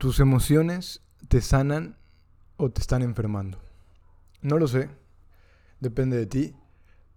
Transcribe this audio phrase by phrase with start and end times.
[0.00, 1.98] ¿Tus emociones te sanan
[2.56, 3.60] o te están enfermando?
[4.40, 4.88] No lo sé,
[5.78, 6.56] depende de ti,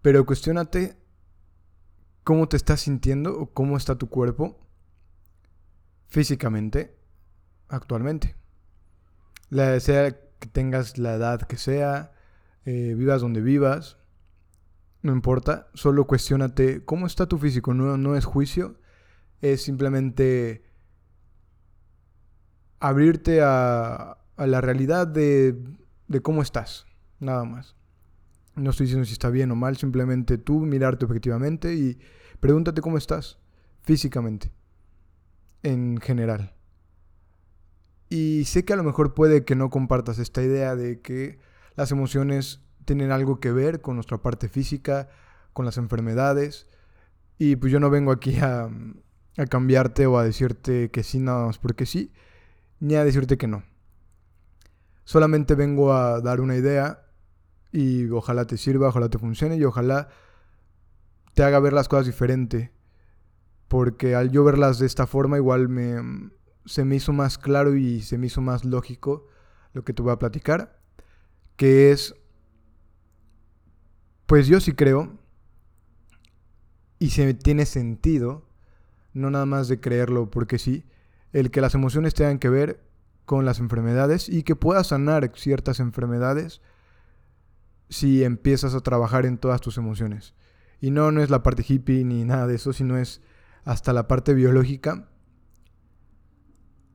[0.02, 0.98] pero cuestionate
[2.26, 4.60] cómo te estás sintiendo o cómo está tu cuerpo
[6.10, 6.94] físicamente
[7.70, 8.36] actualmente.
[9.48, 12.12] La, sea que tengas la edad que sea,
[12.66, 13.96] eh, vivas donde vivas,
[15.04, 18.78] no importa, solo cuestionate cómo está tu físico, no, no es juicio,
[19.40, 20.73] es simplemente
[22.84, 25.58] abrirte a, la realidad de,
[26.10, 26.86] de cómo estás,
[27.20, 27.78] nada más.
[28.56, 31.98] No estoy diciendo si está bien o mal, simplemente tú mirarte objetivamente y
[32.42, 33.40] pregúntate cómo estás
[33.84, 34.52] físicamente,
[35.64, 36.54] en general.
[38.10, 41.40] Y sé que a lo mejor puede que no compartas esta idea de que
[41.76, 45.08] las emociones tienen algo que ver con nuestra parte física,
[45.54, 46.68] con las enfermedades.
[47.38, 48.70] Y pues yo no vengo aquí a,
[49.38, 52.12] a cambiarte o a decirte que sí nada más porque sí
[52.84, 53.64] ni a decirte que no.
[55.06, 57.06] Solamente vengo a dar una idea
[57.72, 60.10] y ojalá te sirva, ojalá te funcione y ojalá
[61.34, 62.74] te haga ver las cosas diferente.
[63.70, 66.30] Porque al yo verlas de esta forma igual me,
[66.66, 69.28] se me hizo más claro y se me hizo más lógico
[69.72, 70.78] lo que te voy a platicar.
[71.56, 72.16] Que es,
[74.26, 75.18] pues yo sí creo
[77.00, 78.46] y se tiene sentido,
[79.14, 80.84] no nada más de creerlo porque sí,
[81.34, 82.84] el que las emociones tengan que ver
[83.26, 86.62] con las enfermedades y que puedas sanar ciertas enfermedades
[87.90, 90.36] si empiezas a trabajar en todas tus emociones.
[90.80, 93.22] Y no, no es la parte hippie ni nada de eso, sino es
[93.64, 95.10] hasta la parte biológica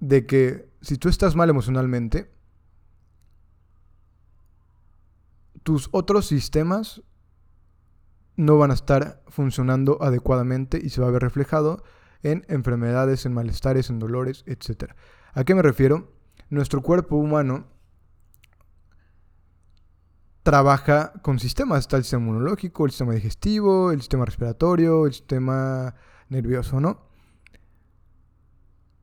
[0.00, 2.30] de que si tú estás mal emocionalmente,
[5.62, 7.02] tus otros sistemas
[8.36, 11.83] no van a estar funcionando adecuadamente y se va a ver reflejado
[12.22, 14.92] en enfermedades, en malestares, en dolores, etc.
[15.33, 16.12] ¿A qué me refiero?
[16.50, 17.66] Nuestro cuerpo humano
[20.42, 21.80] trabaja con sistemas.
[21.80, 25.95] Está el sistema inmunológico, el sistema digestivo, el sistema respiratorio, el sistema
[26.29, 27.06] nervioso, ¿no?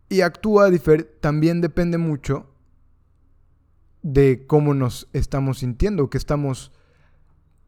[0.10, 0.70] Y actúa
[1.20, 2.48] también depende mucho
[4.02, 6.72] de cómo nos estamos sintiendo, qué estamos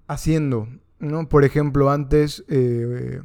[0.07, 0.67] haciendo,
[0.99, 1.29] ¿no?
[1.29, 3.21] Por ejemplo, antes eh,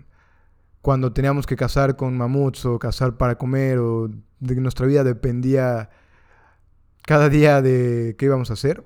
[0.83, 4.11] cuando teníamos que cazar con mamuts o cazar para comer o
[4.41, 5.91] de nuestra vida dependía
[7.07, 8.85] cada día de qué íbamos a hacer,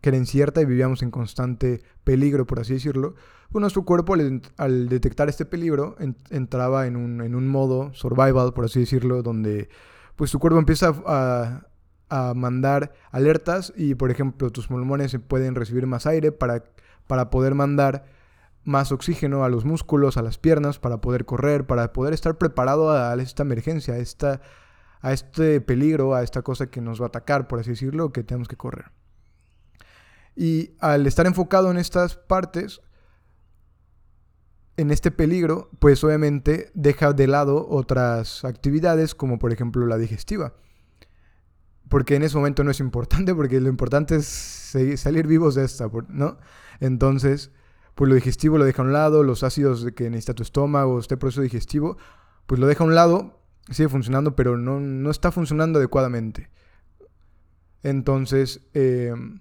[0.00, 3.14] que era incierta y vivíamos en constante peligro, por así decirlo,
[3.50, 4.14] pues nuestro cuerpo
[4.56, 5.96] al, detectar este peligro
[6.30, 9.68] entraba en un, en un, modo survival, por así decirlo, donde
[10.16, 11.66] pues tu cuerpo empieza a,
[12.08, 16.64] a mandar alertas y, por ejemplo, tus pulmones pueden recibir más aire para,
[17.06, 18.04] para poder mandar
[18.66, 22.90] más oxígeno a los músculos, a las piernas, para poder correr, para poder estar preparado
[22.90, 24.42] a esta emergencia, a, esta,
[25.00, 28.24] a este peligro, a esta cosa que nos va a atacar, por así decirlo, que
[28.24, 28.90] tenemos que correr.
[30.34, 32.82] Y al estar enfocado en estas partes,
[34.76, 40.54] en este peligro, pues obviamente deja de lado otras actividades, como por ejemplo la digestiva.
[41.88, 44.26] Porque en ese momento no es importante, porque lo importante es
[44.96, 46.38] salir vivos de esta, ¿no?
[46.80, 47.52] Entonces,
[47.96, 51.16] pues lo digestivo lo deja a un lado, los ácidos que necesita tu estómago, este
[51.16, 51.96] proceso digestivo,
[52.46, 53.40] pues lo deja a un lado,
[53.70, 56.50] sigue funcionando, pero no, está funcionando adecuadamente.
[57.82, 59.40] Entonces, em,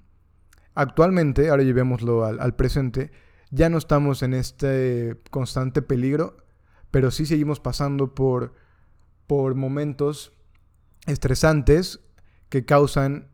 [0.73, 3.11] actualmente, ahora llevémoslo al, al, presente,
[3.51, 6.37] ya no estamos en este constante peligro,
[6.91, 8.53] pero sí seguimos pasando por,
[9.27, 10.31] por momentos
[11.07, 11.99] estresantes
[12.47, 13.27] que causan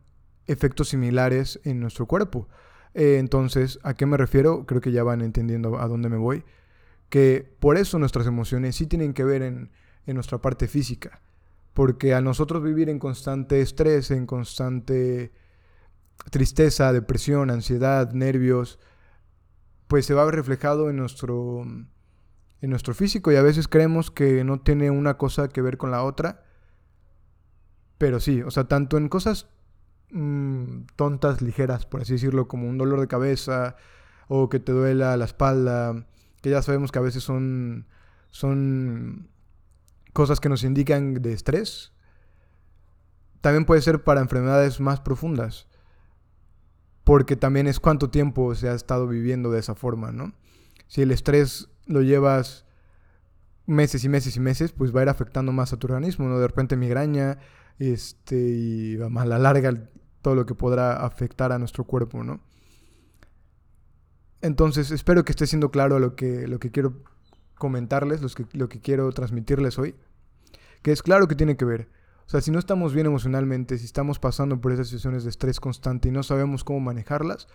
[0.47, 2.49] efectos similares en nuestro cuerpo.
[2.93, 4.65] Eh, entonces, ¿a qué me refiero?
[4.65, 6.43] Creo que ya van entendiendo a dónde me voy.
[7.09, 9.71] Que por eso nuestras emociones sí tienen que ver en,
[10.05, 11.21] en nuestra parte física.
[11.73, 15.31] Porque a nosotros vivir en constante estrés, en constante
[16.29, 18.79] tristeza, depresión, ansiedad, nervios,
[19.87, 24.11] pues se va a ver reflejado en nuestro, en nuestro físico y a veces creemos
[24.11, 26.43] que no tiene una cosa que ver con la otra.
[27.97, 29.47] Pero sí, o sea, tanto en cosas
[30.11, 33.77] Mm, tontas, ligeras, por así decirlo, como un dolor de cabeza
[34.27, 36.05] o que te duela la espalda,
[36.41, 37.87] que ya sabemos que a veces son,
[38.29, 39.29] son
[40.11, 41.93] cosas que nos indican de estrés.
[43.39, 45.67] También puede ser para enfermedades más profundas,
[47.05, 50.33] porque también es cuánto tiempo se ha estado viviendo de esa forma, ¿no?
[50.87, 52.65] Si el estrés lo llevas
[53.65, 56.37] meses y meses y meses, pues va a ir afectando más a tu organismo, ¿no?
[56.37, 57.39] De repente migraña,
[57.79, 59.73] este, y a la larga
[60.21, 62.41] todo lo que podrá afectar a nuestro cuerpo, ¿no?
[64.41, 67.03] Entonces, espero que esté siendo claro lo que, lo que quiero
[67.55, 69.95] comentarles, lo que, lo que quiero transmitirles hoy.
[70.81, 71.89] Que es claro que tiene que ver.
[72.25, 75.59] O sea, si no estamos bien emocionalmente, si estamos pasando por esas situaciones de estrés
[75.59, 77.47] constante y no sabemos cómo manejarlas,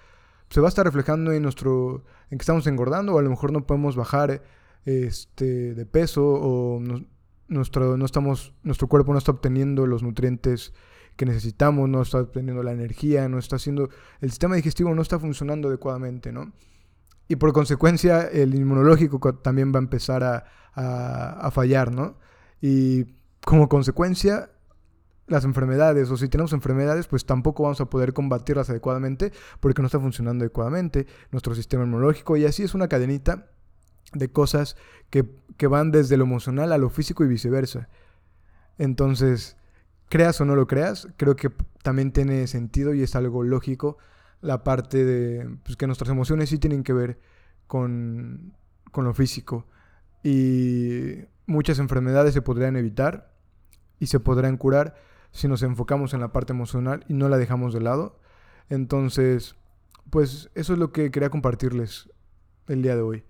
[0.51, 3.53] se va a estar reflejando en nuestro en que estamos engordando o a lo mejor
[3.53, 4.43] no podemos bajar
[4.85, 6.81] este de peso o
[7.49, 10.73] nuestro no estamos nuestro cuerpo no está obteniendo los nutrientes
[11.17, 13.89] que necesitamos, no está obteniendo la energía, no está haciendo
[14.21, 16.53] el sistema digestivo no está funcionando adecuadamente, ¿no?
[17.29, 22.19] Y por consecuencia el inmunológico también va a empezar a, a, a fallar, ¿no?
[22.61, 23.05] Y
[23.45, 24.51] como consecuencia
[25.27, 29.87] las enfermedades o si tenemos enfermedades pues tampoco vamos a poder combatirlas adecuadamente porque no
[29.87, 33.47] está funcionando adecuadamente nuestro sistema inmunológico y así es una cadenita
[34.13, 34.77] de cosas
[35.11, 37.89] que, que van desde lo emocional a lo físico y viceversa.
[38.79, 39.57] Entonces,
[40.09, 41.51] creas o no lo creas, creo que
[41.83, 43.99] también tiene sentido y es algo lógico
[44.41, 47.19] la parte de pues, que nuestras emociones sí tienen que ver
[47.67, 48.55] con,
[48.93, 49.67] con lo físico
[50.23, 53.33] y muchas enfermedades se podrían evitar
[53.99, 54.95] y se podrán curar
[55.31, 58.19] si nos enfocamos en la parte emocional y no la dejamos de lado.
[58.69, 59.57] Entonces,
[60.11, 62.11] pues eso es lo que quería compartirles
[62.69, 63.25] el día de hoy.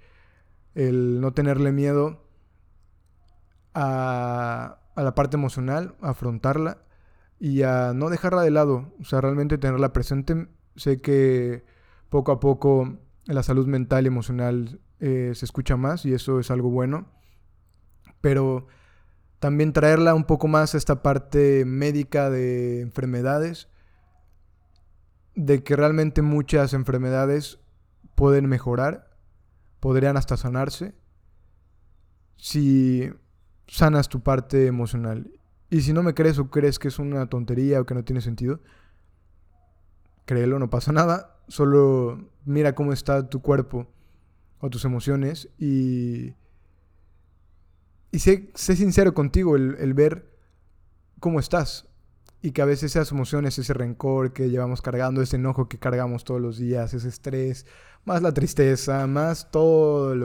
[0.75, 2.25] El no tenerle miedo
[3.75, 6.78] a, a la parte emocional, afrontarla
[7.38, 8.93] y a no dejarla de lado.
[9.00, 10.48] O sea, realmente tenerla presente.
[10.75, 11.64] Sé que
[12.08, 16.50] poco a poco la salud mental y emocional eh, se escucha más y eso es
[16.50, 17.06] algo bueno.
[18.20, 18.66] Pero
[19.38, 23.69] también traerla un poco más a esta parte médica de enfermedades,
[25.34, 27.58] de que realmente muchas enfermedades
[28.14, 29.10] pueden mejorar,
[29.78, 30.94] podrían hasta sanarse,
[32.37, 33.12] si
[33.66, 35.30] sanas tu parte emocional.
[35.70, 38.20] Y si no me crees o crees que es una tontería o que no tiene
[38.20, 38.60] sentido,
[40.24, 41.38] créelo, no pasa nada.
[41.48, 43.88] Solo mira cómo está tu cuerpo
[44.60, 46.34] o tus emociones y
[48.16, 50.30] y sé, sincero contigo, el, ver
[51.20, 51.86] cómo estás.
[52.40, 56.24] Y que a veces esas emociones, ese rencor que llevamos cargando, ese enojo que cargamos
[56.24, 57.66] todos los días, ese estrés,
[58.06, 60.16] más la tristeza, más todas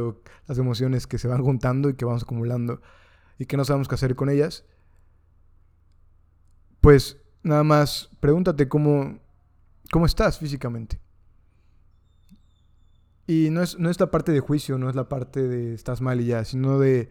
[0.47, 2.81] las emociones que se van juntando y que vamos acumulando
[3.41, 4.65] y que no sabemos qué hacer con ellas,
[6.79, 9.17] pues nada más pregúntate cómo,
[9.91, 11.01] cómo estás físicamente.
[13.25, 16.01] Y no es, no es la parte de juicio, no es la parte de estás
[16.01, 17.09] mal y ya, sino de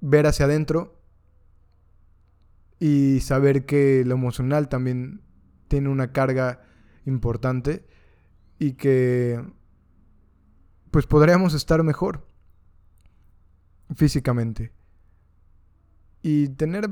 [0.00, 1.02] ver hacia adentro
[2.78, 5.20] y saber que lo emocional también
[5.66, 6.62] tiene una carga
[7.06, 7.88] importante
[8.60, 9.44] y que
[10.92, 12.30] pues podríamos estar mejor
[13.94, 14.72] físicamente.
[16.22, 16.90] Y tener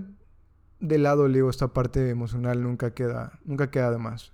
[0.80, 4.32] de lado, Leo, esta parte emocional nunca queda, nunca queda de más.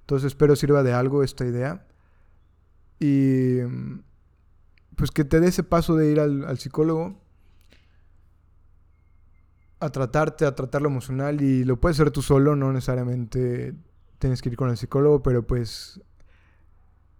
[0.00, 1.86] Entonces espero sirva de algo esta idea.
[2.98, 3.58] Y
[4.96, 7.20] pues que te dé ese paso de ir al, al psicólogo
[9.80, 13.74] a tratarte, a tratar lo emocional y lo puedes hacer tú solo, no necesariamente
[14.18, 16.00] tienes que ir con el psicólogo, pero pues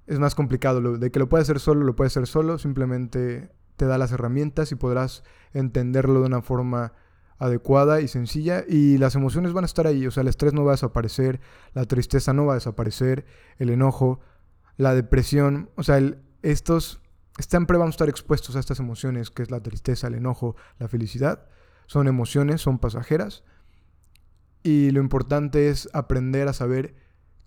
[0.06, 0.96] es más complicado.
[0.96, 3.50] de que lo puedes hacer solo, lo puedes hacer solo, simplemente
[3.82, 6.92] te da las herramientas y podrás entenderlo de una forma
[7.38, 10.64] adecuada y sencilla y las emociones van a estar ahí, o sea, el estrés no
[10.64, 11.40] va a desaparecer,
[11.74, 13.26] la tristeza no va a desaparecer,
[13.58, 14.20] el enojo,
[14.76, 16.00] la depresión, o sea,
[16.42, 17.00] estos
[17.40, 20.86] siempre vamos a estar expuestos a estas emociones, que es la tristeza, el enojo, la
[20.86, 21.48] felicidad
[21.86, 23.42] son emociones, son pasajeras.
[24.62, 26.94] Y lo importante es aprender a saber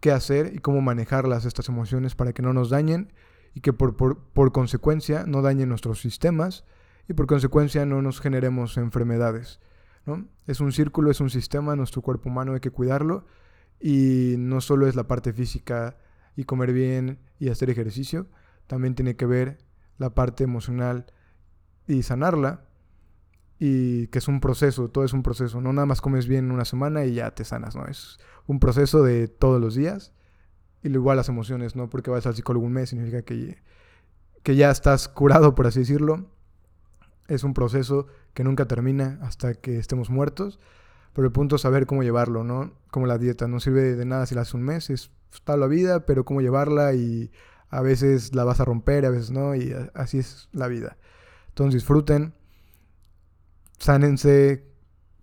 [0.02, 3.14] qué hacer y cómo manejarlas, estas emociones, para que no nos dañen
[3.56, 6.66] y que por, por, consecuencia no dañen nuestros sistemas
[7.08, 9.62] y por consecuencia no nos generemos enfermedades.
[10.06, 10.28] ¿no?
[10.46, 13.26] Es un círculo, es un sistema, nuestro cuerpo humano hay que cuidarlo
[13.80, 15.98] y no solo es la parte física
[16.36, 18.28] y comer bien y hacer ejercicio,
[18.68, 19.58] también tiene que ver
[19.98, 21.06] la parte emocional
[21.88, 22.66] y sanarla
[23.58, 26.66] y que es un proceso, todo es un proceso, no nada más comes bien una
[26.66, 27.86] semana y ya te sanas, ¿no?
[27.86, 30.12] Es un proceso de todos los días
[30.86, 33.58] y igual las emociones, no porque vas al psicólogo un mes significa que,
[34.44, 36.28] que ya estás curado, por así decirlo.
[37.28, 40.60] Es un proceso que nunca termina hasta que estemos muertos,
[41.14, 42.74] pero el punto es saber cómo llevarlo, ¿no?
[42.92, 45.12] Como la dieta, no sirve de nada si la haces un mes, es
[45.44, 47.32] toda la vida, pero cómo llevarla y
[47.70, 50.98] a veces la vas a romper, a veces no, y así es la vida.
[51.50, 52.36] Entonces disfruten
[53.80, 54.64] sánense.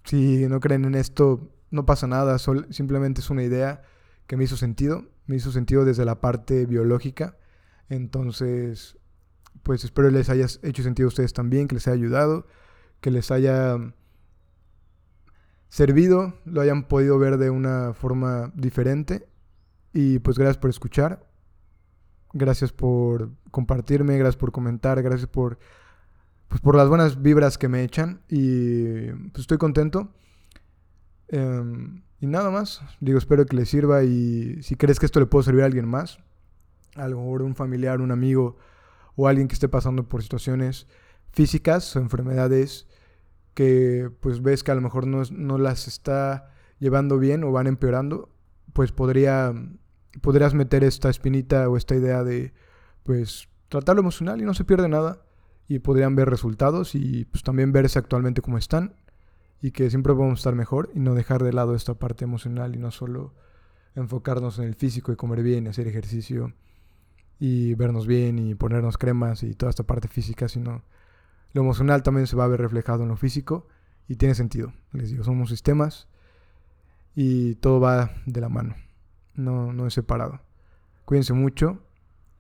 [0.04, 2.38] Si no creen en esto, no pasa nada.
[2.38, 3.82] simplemente es una idea
[4.32, 5.04] que me hizo sentido.
[5.26, 7.36] Me hizo sentido desde la parte biológica.
[7.90, 8.96] Entonces,
[9.62, 12.46] pues espero les haya hecho sentido a ustedes también, que les haya ayudado,
[13.02, 13.76] que les haya
[15.68, 19.28] servido, lo hayan podido ver de una forma diferente.
[19.92, 21.28] Y pues gracias por escuchar.
[22.32, 25.58] Gracias por compartirme, gracias por comentar, gracias por
[26.48, 30.14] pues por las buenas vibras que me echan y pues estoy contento.
[31.28, 35.26] Em, y nada más, digo, espero que les sirva y si crees que esto le
[35.26, 36.20] puede servir a alguien más,
[36.94, 38.58] a lo mejor un familiar, un amigo
[39.16, 40.86] o alguien que esté pasando por situaciones
[41.32, 42.86] físicas o enfermedades
[43.54, 47.66] que pues ves que a lo mejor no, no las está llevando bien o van
[47.66, 48.30] empeorando,
[48.72, 49.52] pues podría,
[50.20, 52.54] podrías meter esta espinita o esta idea de
[53.02, 55.24] pues tratarlo emocional y no se pierde nada
[55.66, 58.94] y podrían ver resultados y pues también verse actualmente como están
[59.62, 62.78] y que siempre podemos estar mejor y no dejar de lado esta parte emocional y
[62.78, 63.32] no solo
[63.94, 66.52] enfocarnos en el físico y comer bien, hacer ejercicio
[67.38, 70.82] y vernos bien y ponernos cremas y toda esta parte física, sino
[71.52, 73.68] lo emocional también se va a ver reflejado en lo físico
[74.08, 74.72] y tiene sentido.
[74.92, 76.08] Les digo, somos sistemas
[77.14, 78.74] y todo va de la mano,
[79.34, 80.40] no, no es separado.
[81.04, 81.78] Cuídense mucho,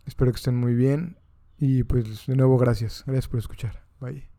[0.06, 1.18] espero que estén muy bien
[1.56, 3.84] y pues de nuevo gracias, gracias por escuchar.
[4.00, 4.31] Bye.